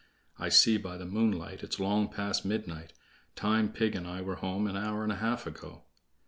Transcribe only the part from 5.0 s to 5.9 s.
and a half ago."